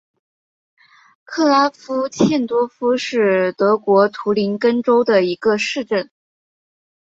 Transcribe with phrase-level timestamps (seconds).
[1.23, 6.09] 克拉夫茨多夫是德国图林根州的一个市镇。